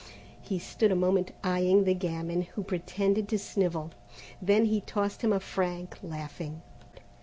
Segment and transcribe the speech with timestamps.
[0.41, 3.91] He stood a moment eyeing the gamin, who pretended to snivel.
[4.41, 6.63] Then he tossed him a franc, laughing.